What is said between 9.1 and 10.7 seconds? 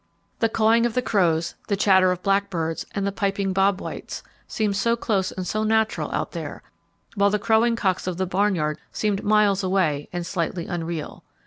miles away and slightly